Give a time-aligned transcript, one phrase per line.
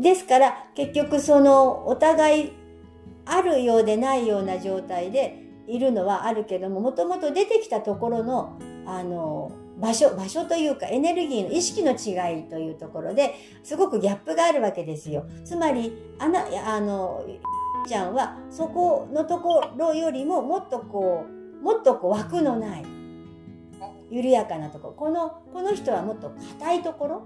[0.00, 2.52] ですから結局そのお互い
[3.26, 15.26] あるようでないような状態でいるのはあるけどももともと出てきたところのあの場所場所というかエネルギーの意識の違いというところですごくギャップがあるわけですよ。
[15.44, 17.24] つまりあなあの
[17.86, 22.84] ちゃんはそこのところよりももっとこうもっとこう枠のない
[24.10, 24.94] 緩やかなところ。
[24.94, 27.22] このこの人はもっと硬いところ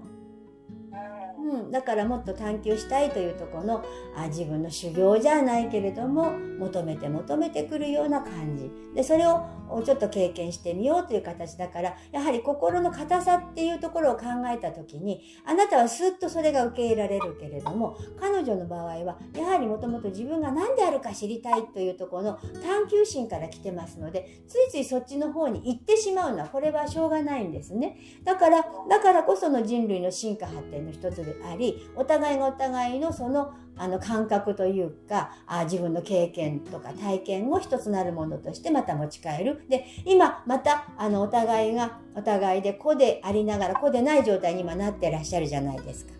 [1.45, 3.85] うん、だからもっと探求したいというとこの
[4.17, 8.71] あ自分の修行じゃないけれども求めて求めてくるような感じ。
[8.95, 9.43] でそれを
[9.83, 27.97] ちょっと経験してみようという形だからやはり心の硬さっていうところを考えた時にあなたはスッとそれが受け入れられるけれども彼女の場合はやはりもともと自分が何であるか知りたいというとこの探求心から来てますのでついついそっちの方に行ってしまうのはこれはしょうがないんですね。
[28.23, 39.65] だからだからこその人類の進化発展の一つでありお互いがお互いのそのあの感覚というかあ自分の経験とか体験を一つなるものとしてまた持ち帰る。
[39.69, 46.13] で今またあのお互いがお互いで子でありながら子でない状態に今なってらっしゃるじゃないですか。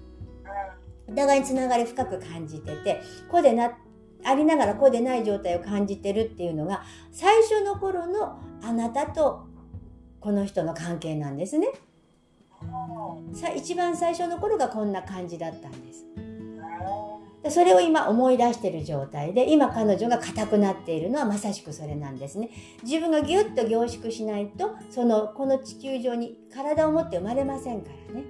[1.08, 3.72] お互いにつながり深く感じてて子でな
[4.24, 9.46] ありながら子でない状態を感じてるっていうのが最初の頃のあなたと
[10.20, 11.68] この人の関係なんですね。
[13.34, 16.06] さ一番最初の頃がこんな感じだったんです。
[17.50, 22.50] それを今思い出している状態で今彼女が硬くなっているのはまさしくそれなんですね。
[22.84, 28.24] 自分がギュッと凝縮しないとそのこの地球上に体を持って生まれませんからね。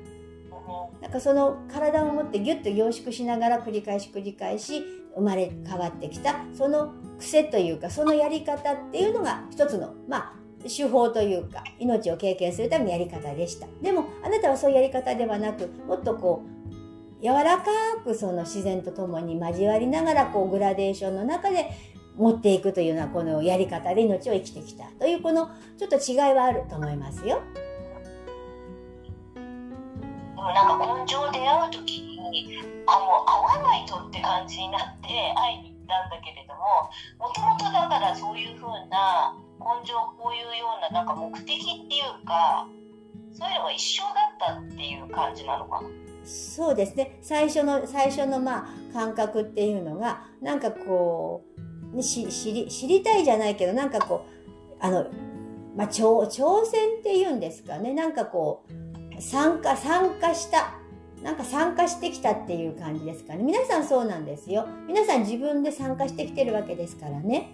[1.01, 4.83] なんかその体を持ってギュッと凝縮しながら繰り返し繰り返し
[5.15, 10.33] 生まれ変わってきたその癖というかそのやり方っていうのが一つのまあ
[10.67, 17.65] 手法というか命を経験するためのやり方でしたでもあなたはそういうやり方ではなくもっとこう柔らか
[18.03, 21.71] くその自然と共に交わりながらこうグラデーションの中で
[22.17, 27.41] 持っていくというようなこのやり方で命を生きてきたというこのちょっと違いはあると思いますよ。
[29.33, 36.89] でもなんか根性出会う時にあもう会わないとって感じになって会いに行ったんだけれども
[37.19, 39.94] もともとだからそういうふうな根性
[41.05, 42.67] ななんか目的っていうか
[43.31, 45.89] そういうのが一緒だったっていう感じなのかな？
[46.23, 47.19] そうですね。
[47.21, 51.43] 最初の最初のまあ感覚っていうのがなんかこ
[51.95, 55.05] うし知り知りたいじゃないけどなんかこうあの、
[55.75, 57.93] まあ、挑挑戦っていうんですかね。
[57.93, 58.63] なんかこ
[59.17, 60.73] う参加参加した
[61.21, 63.43] なんか参加してきたっていう感じですかね。
[63.43, 64.67] 皆さんそうなんですよ。
[64.87, 67.51] 皆さん自分で参加してきてるわけですからね。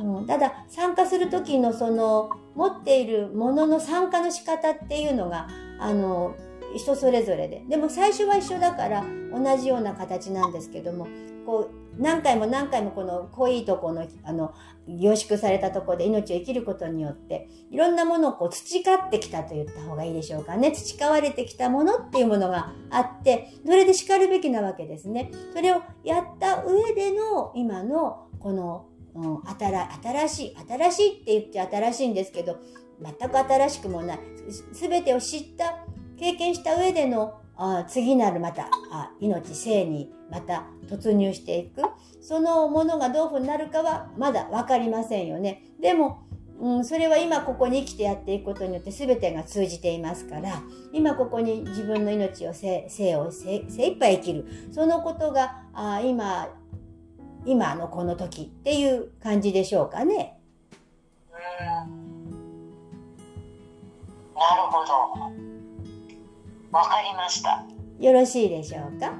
[0.00, 6.34] うん、ただ参加する時のその持っているものの参加の仕方っていうのがあの
[6.76, 11.06] 人それぞれででも最初は一緒だから同じような形なんですけども
[11.46, 14.54] こう何回も何回もこの濃いとこのあの
[14.88, 25.30] 凝縮されたとこで命を生きることによっていろんなものをこう培ってきたと言った方がいいでしょうかね培われてきたものっていうものがあってそれでしかるべきなわけですね。
[25.54, 28.84] それをやった上での今のこの、
[29.14, 32.58] 新しい、新しいって言って新しいんですけど、
[33.00, 34.18] 全く新しくもない。
[34.72, 35.84] すべてを知った、
[36.18, 41.82] 経験した上でのあ次なるまたあ命、生にまた突入していく。
[42.20, 45.62] そのものがどういうふうになるかはまだ分かりませんよね。
[45.80, 46.24] でも、
[46.60, 56.48] うん、それは今ここに生きてやっていくことによって全てが通じていますから今ここに自分の命を生を精一杯生きるそのことがあ今
[57.46, 60.38] 今のこの時っていう感じでしょうかね。
[61.30, 61.34] う
[61.90, 62.04] ん
[64.34, 64.92] なるほど。
[66.76, 67.64] わかりました。
[68.00, 69.12] よろしいでしょうか？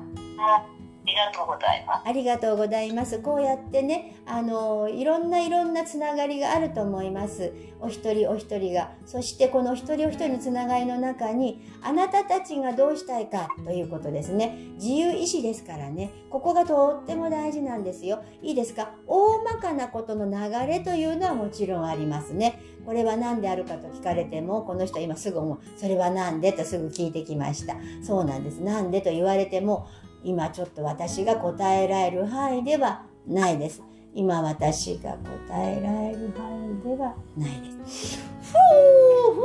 [1.05, 2.09] ありがとうございます。
[2.09, 3.19] ありがとうございます。
[3.19, 7.53] こうやってね、あの、いろんないろんなつながりがあると思います。
[7.79, 8.91] お一人お一人が。
[9.05, 14.57] そしてこの一人お一人のつながりの中に、あなたたちがどうしたいかということですね。
[14.77, 16.11] 自由意志ですからね。
[16.31, 18.23] ここがとっても大事なんですよ。
[18.41, 18.93] いいですか？
[19.07, 22.63] 大まかなことの流れというのはもちろんありますね。
[22.87, 25.59] これは何であるかと聞かれても、この人は今すぐ思う。
[25.77, 26.55] それは何で？
[26.55, 27.77] とすぐ聞いてきました。
[28.03, 28.63] そうなんです。
[28.63, 29.03] なんで？
[29.03, 29.87] と言われても、
[30.25, 33.83] 今ちょっと私が答えられる範囲ではないです。
[34.15, 38.19] 今私が答えられる範囲ではないです。
[38.43, 39.43] ふうふう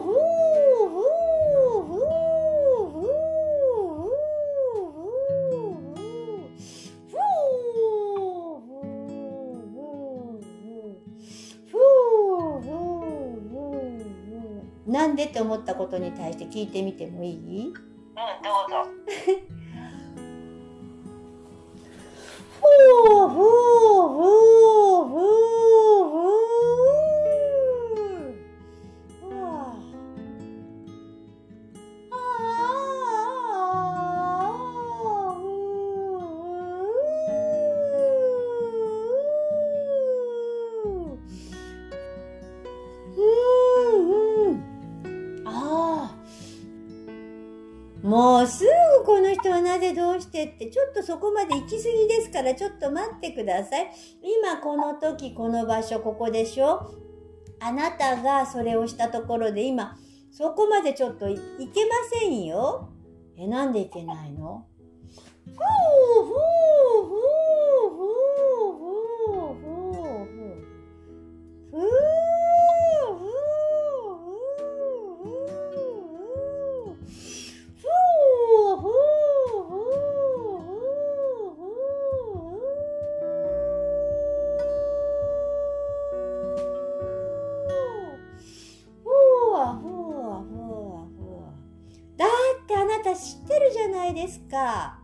[0.00, 0.18] ふう
[0.88, 2.08] ふうふう
[14.90, 17.74] なんでって思ったことに対して聞いてみてもいいうん、ど
[18.66, 19.57] うぞ。
[23.38, 23.67] Ooh.
[48.02, 53.90] もうすぐこの人はなぜどうしてってちょっとそこまで行き過ぎですからちょっと待ってください。
[54.22, 56.94] 今この時この場所ここでしょ。
[57.60, 59.96] あなたがそれをしたところで今
[60.30, 61.40] そこまでちょっと行け
[61.86, 62.90] ませんよ。
[63.36, 64.67] えなんで行けないの？
[94.50, 94.98] か。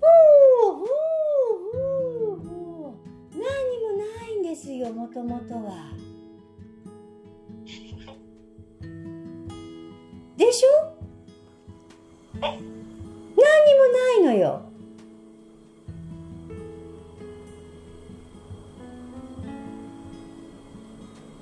[0.00, 0.86] ふうふう
[1.72, 1.78] ふ
[2.32, 2.92] うふう
[3.32, 3.42] 何
[3.80, 5.92] もないんですよもともとは。
[10.36, 10.68] でしょ？
[12.40, 12.68] 何にも
[13.36, 14.62] ないのよ。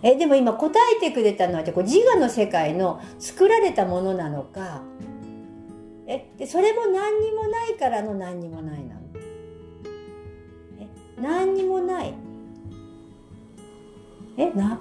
[0.02, 4.82] えでも今答えてくれたのはこう自我の世界の作られたものなのか
[6.08, 9.00] えでそれも何にもないからの何にもないなの？
[10.80, 10.86] え
[11.20, 12.14] 何にもない？
[14.36, 14.80] えなん？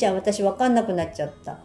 [0.00, 1.58] じゃあ私分かんなくなっちゃった。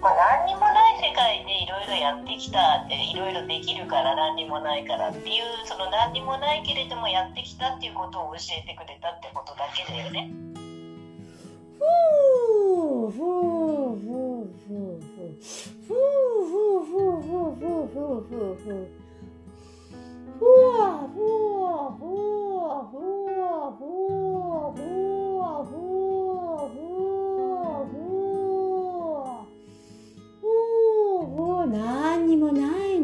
[0.00, 10.30] まあ、何にもない世界でいろいろやってきたっていろいろできるから何にもないからっていうその何にもないけれどもやってきたっていうことを教えてくれたってことだけだよね。
[11.78, 15.34] Voo, voo, voo, voo, voo.
[15.88, 18.88] Voo, voo, voo, voo, voo, voo, voo.
[20.40, 21.47] Voa, voa.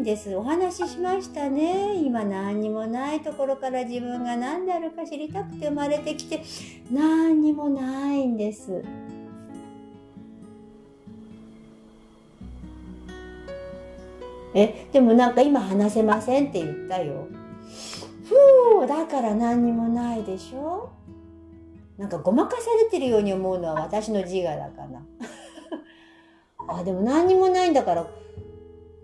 [0.05, 0.35] です。
[0.35, 1.95] お話ししましたね。
[1.95, 6.43] 今何にもないところから自分が何であるか知りたくて生まれてきて
[6.91, 8.83] 何にもないんです。
[14.53, 17.27] えでもなんか今話せませんって言ったよ。
[18.29, 20.91] ふうだから何にもないでしょ。
[21.97, 25.01] なんかごまかされてるように思うのは私の自我だかな
[26.67, 28.05] あでも何にもないんだから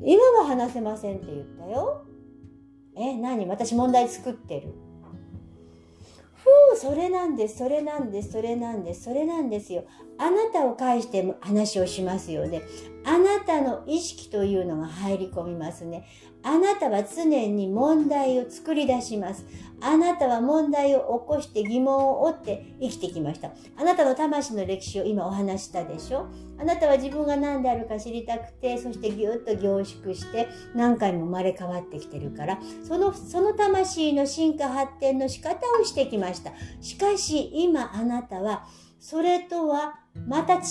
[0.04, 2.06] 今は話せませんって言ったよ。
[2.96, 3.46] え何？
[3.46, 4.74] 私問題作ってる。
[6.36, 9.84] ふうそれなんですそれなんですそれなんですそれなんですよ。
[10.18, 12.62] あなたを介して話をしますよね。
[13.04, 16.08] あなたの意識というのが入り込みますね。
[16.44, 19.46] あなたは常に問題を作り出します。
[19.80, 23.52] あなたは問題を起こして疑問を追って生きてきました。
[23.78, 26.28] あなたの魂の歴史を今お話したでしょ。
[26.60, 32.60] あなたは自分が何であるか知りたくてそしてぎゅっと凝縮して何回も生まれ変わってきてるから。
[32.88, 36.52] そのその魂の進化発展の仕方をしてきました。
[36.80, 38.66] しかし今あなたは
[39.00, 39.96] それとは
[40.28, 40.62] また違っ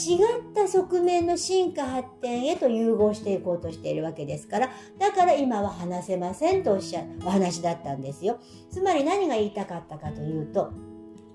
[0.55, 8.39] た側面の進化発展へと融合していこうとしているわけですからだから今は話せませんとおっしゃるお話だったんですよ。
[8.71, 10.73] つまり何が言いたかったかというと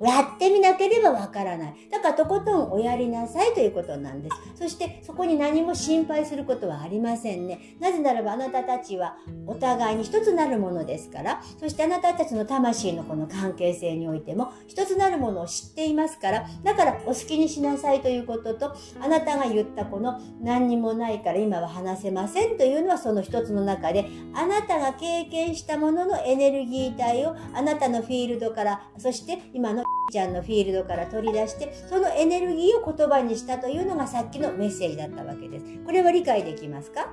[0.07, 1.75] やってみなければわからない。
[1.91, 4.63] だからとことんおやりなさいということなんです。
[4.63, 7.75] そしてそこに何も心配することはありませんね。
[7.79, 35.65] なぜならばあなたたちはお互いに一つなるものですから、そしてあなたたちの魂のこの関係性においても一つなるものを知っていますから、だからお好きにしなさいということと、あなたが言ったこの何にもないから今は話せませんというのはその一つの中で、あなたが経験したもののエネルギー体をあなたのフィールドから、そして今のちゃんのフィールドから取り出してそのエネルギーを言葉にしたというのがさっきのメッセージだったわけです。
[35.85, 37.07] これは理解できますか？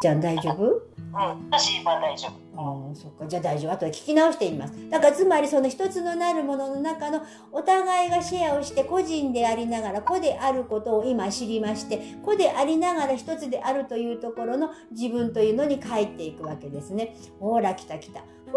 [0.00, 0.64] ちゃん大丈夫？
[0.64, 2.32] うん、私は大丈夫。
[2.60, 3.26] ああそっか。
[3.26, 3.72] じゃあ大丈夫。
[3.72, 4.90] 後で聞き直してみます。
[4.90, 17.16] だからつまりその一つのなるものの中のお互いがシェアをして個人でありながら個であることを今知りまして個でありながら一つであるというところの自分というのに帰っていくわけですね。
[17.40, 18.56] ほら来た来たこ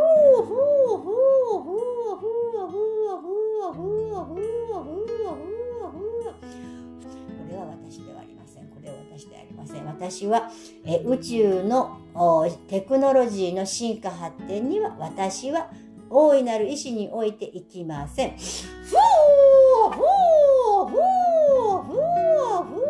[7.49, 8.67] れは私ではありません。
[8.67, 9.85] これは私ではありません。
[9.85, 10.51] 私は
[10.85, 11.97] え宇宙の
[12.67, 15.69] テクノロジーの進化発展には私は
[16.09, 18.31] 大いなる意志においていきません。
[18.31, 18.39] ふぅ
[19.91, 22.80] ふぅふぅふぅふぅ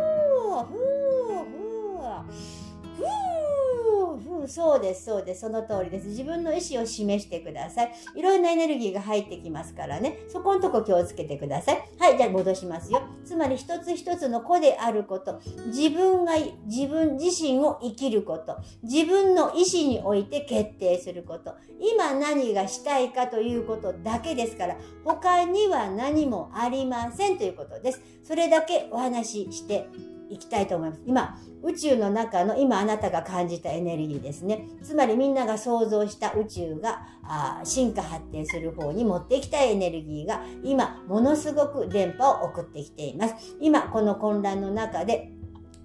[4.51, 5.41] そうです、そうです。
[5.41, 6.07] その通りです。
[6.07, 7.93] 自分の意思を示してください。
[8.15, 10.19] いろんなエネルギーが入ってきますからね。
[10.27, 11.81] そこのとこ気をつけてください。
[11.97, 13.01] はい、じゃあ戻しますよ。
[13.23, 15.39] つまり一つ一つの子であること。
[15.67, 16.33] 自分が、
[16.65, 18.57] 自分自身を生きること。
[18.83, 21.55] 自分の意思において決定すること。
[21.79, 28.01] 今何がしたいかということだけですから、他には何もありませんということです。
[28.23, 29.87] それだけお話しして
[30.31, 31.01] いきたいと思います。
[31.05, 34.67] 今、宇宙の中の今あなたが感じたエネルギーですね。
[34.81, 43.55] つまりみんなが想像した宇宙があ進化発展する方に持っていきたいエネルギーが今ものすごく電波を送ってきています。
[43.59, 45.31] 今この混乱の中で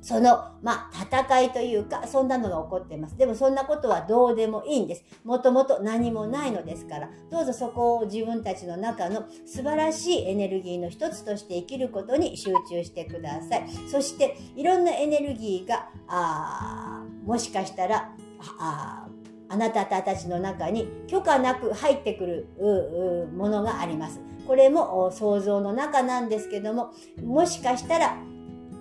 [0.06, 3.16] その、まあ、戦いというか、そんなのが起こっています。
[3.16, 5.04] でもそんなことはどうでもいいんです。
[5.24, 13.68] もともと何もないのですから、どうぞそこを自分たちの中の素晴らしいエネルギーの一つとして生きることに集中してください。
[13.90, 18.12] そして、いろんなエネルギーが、あもしかしたら、
[18.60, 19.08] あ
[19.48, 24.20] あなたたちの中に許可なく入ってくるものがあります。
[24.46, 26.92] これも想像の中なんですけども、
[27.24, 28.16] もしかしたら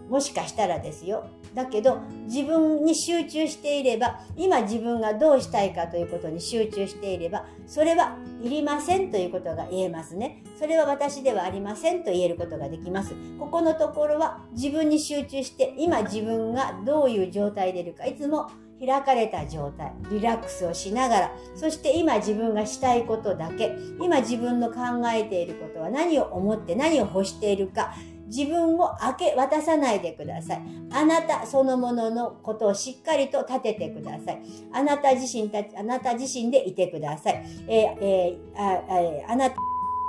[0.10, 1.26] もしかしたらですよ。
[1.54, 10.44] だけど自分に集中していれば今自分がどうしたいかということに集中していればそれはいりませんということが言えますね。
[10.60, 13.14] それは私ではありませんと言えることができます。
[13.40, 24.76] ここのところは自分に集中して今自分がどういう状態でいるかいつも開かれた状態、リラックスをしながら、そして今自分がしたいことだけ、今自分の考
[25.14, 27.94] えていることは何を思って何を欲しているか、
[28.36, 30.62] 自分を明け渡さないでください。
[30.92, 34.42] あなたそのもののことをしっかりと立ててください。
[34.74, 37.46] あなた自身たち、あなた自身でいてください。
[37.68, 39.56] えー、えー、ああなた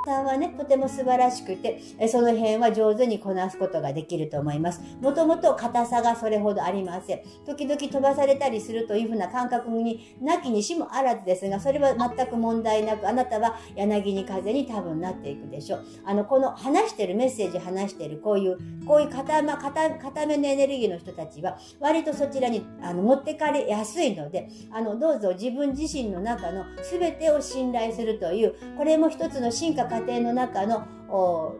[0.06, 4.80] さんはね、とても素晴らしくて、その辺は上手にこなすことができると思います。
[5.02, 7.20] もともと硬さがそれほどありません。
[7.44, 15.84] 時々飛ばされたりするというふうな感覚になきにしもあらずですが、それは全く問題なく、あなたは柳に風に多分なっていくでしょう。
[16.04, 30.86] あの、この話してるメッセージ話してる、こういう、こういう固,、ま、固固めのエネルギーの人たちは、割とそちらにあの持ってかれやすいので、あの、どうぞ自分自身の中の全てを信頼するという、これも一つの進化過程の中の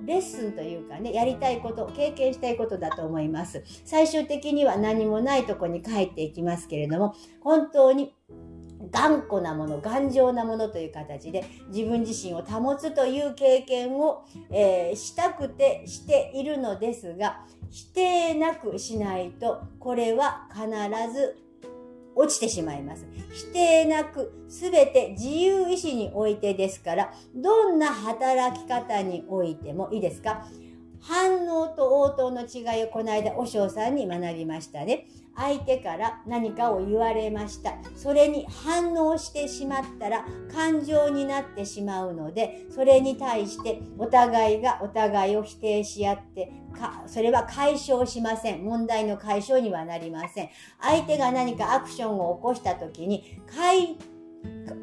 [0.05, 3.63] レッスンというかね、やりたいこと、経験したいことだと思います。
[3.85, 8.15] 最終的には何もないとこに帰っていきますけれども、本当に
[8.91, 20.69] 頑固なもの、頑丈なものという形で自分自身を保つという経験を、えー、したくてしているのですが、否定なくしないと、これは必
[21.15, 21.46] ず
[22.17, 23.07] 落ちてしまいます。
[23.31, 30.47] 否定なく、すべて自由意志においてですから、どんな働き方においてもいいですか？
[31.01, 35.07] 反応と応答の違いをこの間、和尚さんに学びましたね。
[35.37, 37.75] 相手から何かを言われました。
[37.95, 48.65] それに反応してしまったら感情になってしまうので、それに対してお互いがお互いを否定し合って、かそれは解消しません。
[48.65, 50.51] 問題の解消にはなりません。
[50.81, 53.41] 相手が何かアクションを起こした時に、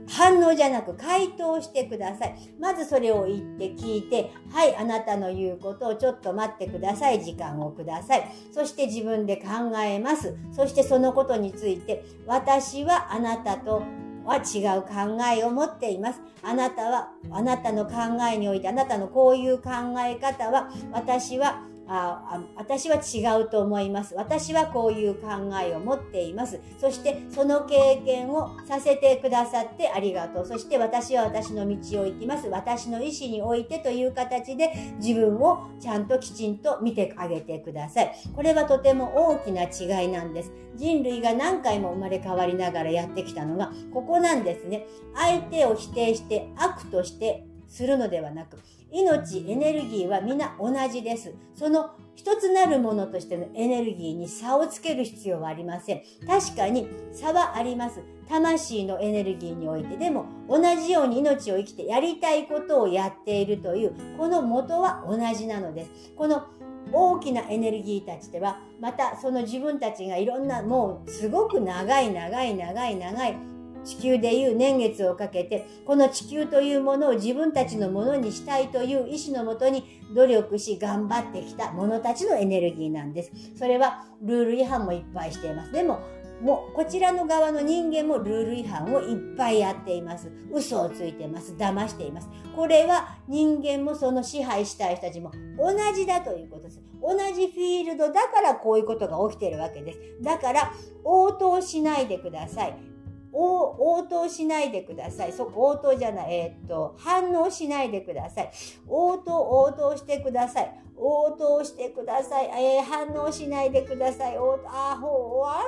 [0.07, 2.35] 反応じゃなく回答してください。
[2.59, 7.23] まずそれを言って聞いて、はい、あなたの言うことをちょっと待ってください。
[7.23, 8.31] 時間をください。
[8.51, 10.35] そして自分で考えます。
[10.51, 13.81] そしてそのことについて、私はあなたと
[14.25, 16.21] は違う考えを持っています。
[16.43, 17.93] あなたは、あなたの考
[18.31, 19.71] えにおいて、あなたのこういう考
[20.05, 21.63] え方は、私は
[21.95, 24.15] あ私は違うと思います。
[24.15, 25.27] 私はこういう考
[25.61, 26.59] えを持っています。
[26.79, 30.45] そしてその経験をさせてくださってありがとう。
[30.45, 32.47] そして私は私の道を行きます。
[32.47, 38.13] 私の意思においてという形で自分をちゃんときちんと見てあげてください。
[38.35, 40.51] これはとても大きな違いなんです。
[40.75, 44.87] 人類が何回も生まれ変わりながらやってきたのがここなんですね。
[45.13, 48.57] 相手を否定して悪としてするのではなく、
[48.93, 51.33] 命、エネルギーは皆同じです。
[51.55, 56.03] その一つなるものとしてのエネルギーに差をつける必要はありません。
[56.27, 58.01] 確かに差はあります。
[58.29, 65.91] 魂のエネルギーにおいてでも同じように命を生きてやりたいことをやっているというこの元は同じなのです。
[66.15, 66.43] この
[66.91, 73.52] 大きなエネルギーたちではまたその自分たちがいろんなもうすごく長い長い長い長い
[73.83, 83.31] 地球でいう年月をかけて、この地球というものを自分たちのものにしたいという意志のもとに努力し頑張ってきた者たちのエネルギーなんです。
[83.57, 85.71] それはルール違反もいっぱいしています。
[85.71, 85.99] でも、
[86.41, 90.29] もうこちらの側の人間もルール違反をいっぱいやっています。
[90.51, 91.53] 嘘をついてます。
[91.53, 92.29] 騙しています。
[92.53, 96.81] これは人間もその支配したい人たちも同じだということです。
[97.01, 99.99] 同じフィールドだからこういうことが起きてるわけです。
[100.21, 100.73] だから
[101.05, 102.92] 応答しないでください。
[103.33, 105.33] 応答しないでください。
[105.33, 108.51] そこ応答じゃない、えー、っと、反応しないでください。
[108.87, 110.79] 応答、応答してください。
[110.95, 112.45] 応答してください。
[112.45, 114.37] えー、反応しないでください。
[114.37, 115.63] 応答、あ、ほう、わ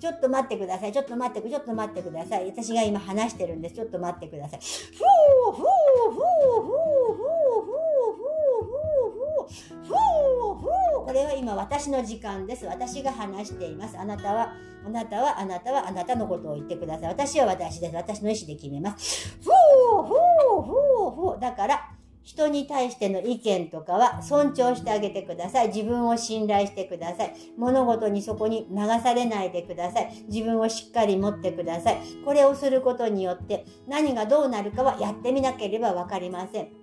[0.00, 0.92] ちょっと待ってください。
[0.92, 2.46] ちょっと待って、ちょっと待ってください。
[2.46, 3.74] 私が今話してるんです。
[3.74, 4.60] ちょっと待ってください。
[4.60, 9.79] ふー、ふー、ふー、ふー、ふー、ふー、ふー、ふー、ふー、ふー。
[11.04, 12.66] これは今私の時間です。
[12.66, 13.98] 私が話しています。
[13.98, 14.52] あなたは、
[14.86, 17.08] あなたは、あなたは、あなたのことを言ってください。
[17.08, 17.96] 私は私です。
[17.96, 19.36] 私の意思で決めます。
[19.42, 21.40] ふー、ふー、ふー、ふー。
[21.40, 21.90] だから、
[22.22, 25.68] 人に対しての意見とかは尊重してあげてください。
[25.68, 27.34] 自分を信頼してください。
[27.56, 30.24] 物事にそこに流されないでください。
[30.28, 31.98] 自分をしっかり持ってください。
[32.24, 36.79] これをすることによって何がどうなるかはやってみなければわかりません。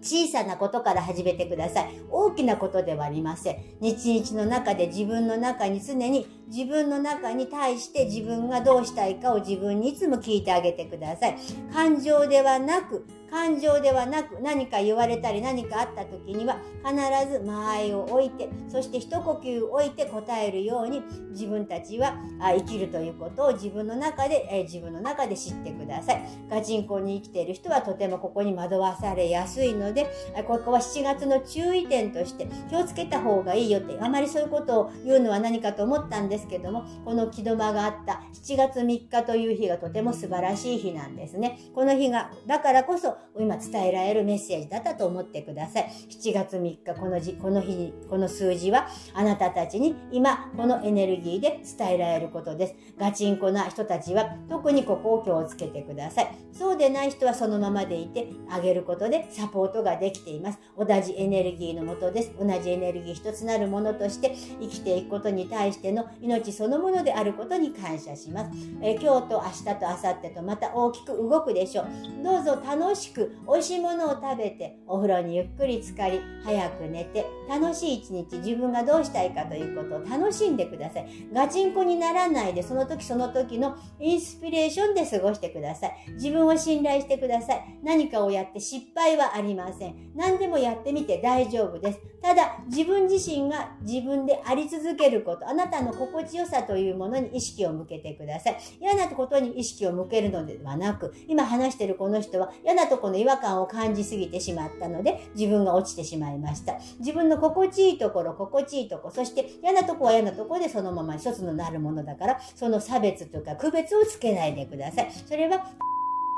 [0.00, 2.00] 小さなことから始めてください。
[2.10, 3.56] 大きなことではありません。
[3.80, 11.36] 日々の中で自分の中に常に自分の中に対して自分がどうしたいかを自分にいつも聞いてあげてください。
[11.72, 16.94] 感情ではなく感情ではなく何か言われたり何かあった時には必
[17.30, 30.06] ず間合いを置いてそして一呼吸置いて答えるように自分たちは生きるということを自分の中で、え自分の中で知ってくださいガチンコに生きている人はとてもここに惑わされやすいので
[30.46, 45.90] ここは7月の注意点として気をつけた方がいいよってあまりそういうことを言うのは何かと思ったんですですけどもこの木戸間があった7月3日という日がとても素晴らしい日なんですねこの日がだからこそ今伝えられるメッセージだったと思ってください。
[46.10, 52.74] 7月3日、この日、この日、この数字は、あなたたちに今、このエネルギーで伝えられることです。
[52.98, 56.28] ガチンコな人たちは、特にここを気をつけてください。
[56.52, 60.58] そうでない人はそのままでいて、あげることでサポートができています。
[60.76, 62.32] 同じエネルギーのもとです。
[62.38, 68.50] 同じエネルギー一つなるものとして、生きていくことに対しての命命そのものであることに感謝します。
[68.82, 71.86] え今日と明日と明後日とまた大きく動くでしょう。
[72.22, 81.08] どうぞ楽しく美味しいものを食べて、お風呂にゆっくり浸かり、早く寝て、楽しい一日、自分がどうしたいかということを楽しんでください。
[81.32, 86.10] ガチンコにならないで、その時その時のインスピレーションで過ごしてください。
[86.12, 87.78] 自分を信頼してください。
[87.82, 90.12] 何かをやって失敗はありません。
[90.14, 92.00] 何でもやってみて大丈夫です。
[92.20, 98.58] ただ、自分自身が自分であり続けること、あなたの心地よさというものに意識を向けてください。
[98.80, 106.74] 嫌なことに意識を向けるのではなく、今話しているこの人は嫌なとこの違和感を感じすぎてしまったので、自分が落ちてしまいました。
[106.98, 115.12] 自分の心地いいところ、心地いいとこ、そして嫌なとこは嫌なとこでそのまま一つのなるものだから、その差別とか区別をつけないでください。
[115.26, 115.66] それは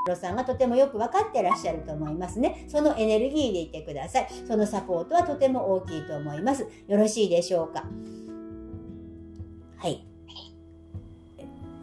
[0.09, 2.65] ロさんがとてもよく分かってらっしゃると思いますね。
[2.69, 4.29] そのエネルギーでいてください。
[4.49, 6.67] そのサポートはとても大きいと思います。
[6.89, 7.85] よろしいでしょうか？
[9.81, 10.05] はい。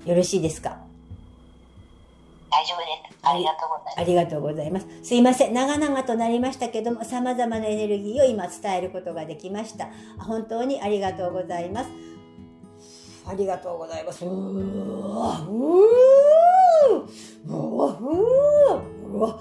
[0.06, 0.78] よろしいですか？
[2.50, 3.18] 大丈夫です。
[3.24, 4.00] ありがとうございます。
[4.00, 4.88] ありがとうございます。
[5.04, 5.54] すいません。
[5.54, 9.90] 長々となりましたけども、様々なエネルギーを今伝えることができました。
[10.20, 11.90] 本当にありがとうございます。
[13.26, 14.24] ありがとうございます。
[14.24, 15.58] うーうわう
[17.78, 18.06] わう
[18.70, 18.80] わ
[19.12, 19.40] うわ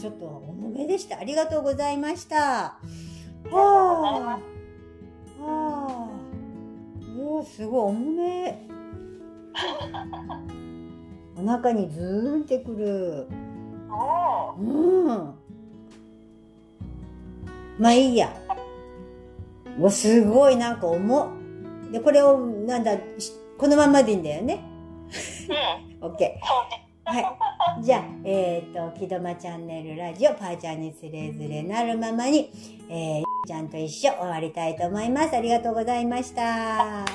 [0.00, 1.18] ちょっと重めでした。
[1.18, 2.36] ありがとうございました。
[2.38, 2.78] は
[3.52, 3.52] あ。
[4.32, 4.40] は
[5.38, 6.08] あ。
[7.18, 8.66] うわ、すごい重め。
[11.36, 13.28] お腹にズーンってくる。
[14.58, 15.34] うん。
[17.78, 18.34] まあいいや。
[19.78, 21.26] わ、すごいなんか重
[21.88, 21.92] っ。
[21.92, 22.96] で、これを、なんだ、
[23.58, 24.64] このままでいいんだよね。
[26.00, 26.08] うん。
[26.08, 27.12] オッケー。
[27.12, 27.49] はい。
[27.82, 32.50] じゃあ、えっ、ー、と、木戸間チャンネルラジオ、パーちゃんにつれずれなるままに、
[32.90, 35.36] えー、ちゃんと一緒終わりたいと思います。
[35.36, 37.06] ありがとうございました。